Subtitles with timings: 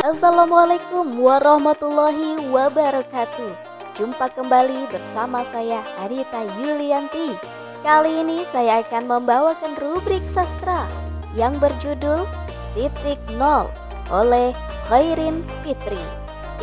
[0.00, 3.52] Assalamualaikum warahmatullahi wabarakatuh.
[3.92, 7.36] Jumpa kembali bersama saya Arita Yulianti.
[7.84, 10.88] Kali ini saya akan membawakan rubrik sastra
[11.36, 12.24] Yang berjudul
[12.72, 13.68] Titik Nol
[14.08, 14.56] oleh
[14.88, 16.00] Khairin Fitri.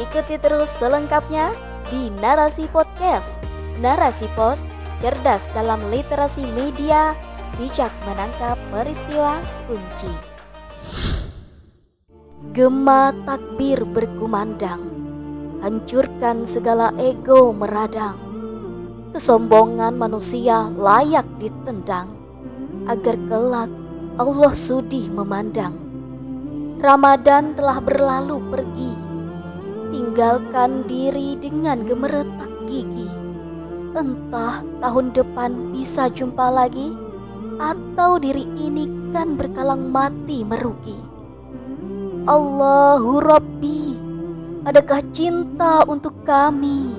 [0.02, 1.54] Ikuti terus selengkapnya
[1.94, 3.38] di Narasi Podcast.
[3.78, 4.66] Narasi Pos,
[4.98, 7.14] cerdas dalam literasi media
[7.62, 9.38] Bijak menangkap peristiwa
[9.70, 10.37] kunci
[12.56, 14.80] Gema takbir berkumandang
[15.60, 18.16] Hancurkan segala ego meradang.
[19.12, 22.08] Kesombongan manusia layak ditendang
[22.88, 23.68] Agar kelak
[24.16, 25.76] Allah sudi memandang.
[26.80, 28.94] Ramadan telah berlalu pergi
[29.92, 33.12] Tinggalkan diri dengan gemeretak gigi.
[33.92, 36.96] Entah tahun depan bisa jumpa lagi
[37.60, 41.07] Atau diri ini kan berkalang mati merugi
[42.28, 43.96] Allahu Rabbi,
[44.68, 46.92] adakah cinta untuk kami?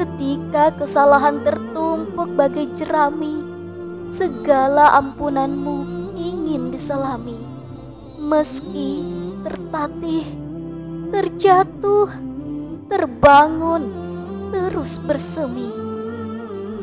[0.00, 3.36] Ketika kesalahan tertumpuk bagai jerami,
[4.08, 5.84] segala ampunanmu
[6.16, 7.36] ingin diselami.
[8.16, 9.04] Meski
[9.44, 10.24] tertatih,
[11.12, 12.08] terjatuh,
[12.88, 13.92] terbangun,
[14.56, 15.68] terus bersemi.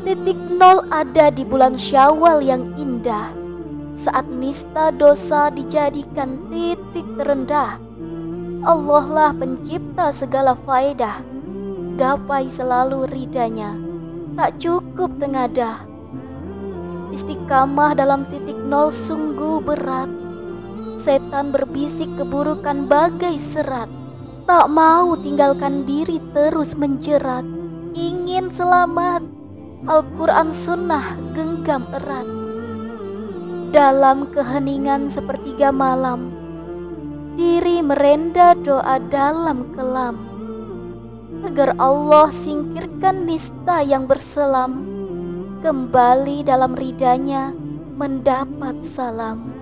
[0.06, 3.47] Titik nol ada di bulan syawal yang indah
[3.98, 7.82] saat nista dosa dijadikan titik terendah.
[8.62, 11.18] Allah lah pencipta segala faedah,
[11.98, 13.74] gapai selalu ridanya,
[14.38, 15.82] tak cukup tengadah.
[17.10, 20.10] Istiqamah dalam titik nol sungguh berat,
[20.94, 23.90] setan berbisik keburukan bagai serat,
[24.46, 27.42] tak mau tinggalkan diri terus menjerat,
[27.98, 29.26] ingin selamat,
[29.90, 32.37] Al-Quran Sunnah genggam erat
[33.68, 36.32] dalam keheningan sepertiga malam,
[37.36, 40.16] diri merenda doa dalam kelam,
[41.44, 44.88] agar Allah singkirkan nista yang berselam,
[45.60, 47.52] kembali dalam ridanya
[48.00, 49.52] mendapat salam.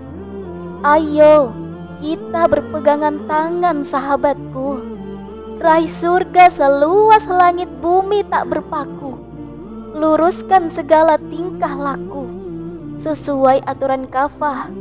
[0.87, 1.51] Ayo,
[1.99, 4.87] kita berpegangan tangan sahabatku,
[5.59, 9.19] raih surga seluas langit bumi tak berpaku,
[9.99, 12.26] luruskan segala tingkah laku
[12.97, 14.73] sesuai aturan kafah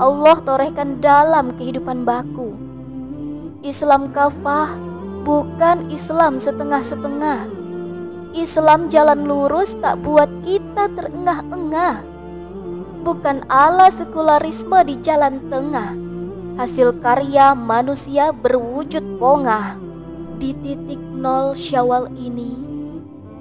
[0.00, 2.56] Allah torehkan dalam kehidupan baku.
[3.60, 4.72] Islam kafah
[5.26, 7.50] bukan Islam setengah-setengah.
[8.32, 12.06] Islam jalan lurus tak buat kita terengah-engah.
[13.02, 15.98] Bukan ala sekularisme di jalan tengah.
[16.62, 19.74] Hasil karya manusia berwujud pongah.
[20.38, 22.54] Di titik nol syawal ini,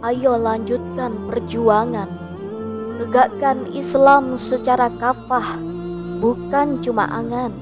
[0.02, 2.27] ayo lanjutkan perjuangan
[2.98, 5.62] Tegakkan Islam secara kafah,
[6.18, 7.54] bukan cuma angan.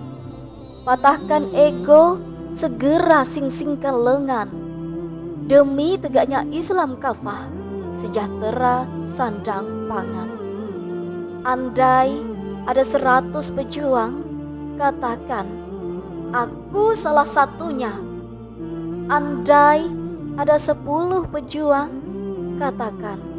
[0.88, 2.16] Patahkan ego,
[2.56, 4.47] segera sing-singkan lengan.
[5.44, 7.51] Demi tegaknya Islam kafah,
[8.00, 10.31] sejahtera sandang pangan.
[11.44, 12.16] Andai
[12.63, 14.24] ada seratus pejuang,
[14.79, 15.51] katakan,
[16.31, 17.91] aku salah satunya.
[19.12, 19.84] Andai
[20.40, 21.91] ada sepuluh pejuang,
[22.56, 23.34] katakan,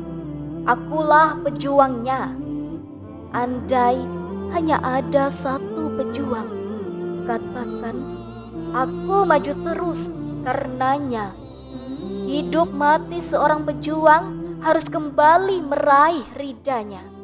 [0.66, 2.34] Akulah pejuangnya.
[3.30, 4.02] Andai
[4.50, 6.50] hanya ada satu pejuang,
[7.22, 7.94] katakan,
[8.74, 10.10] aku maju terus
[10.42, 11.38] karenanya.
[12.26, 17.15] Hidup mati seorang pejuang harus kembali meraih ridanya.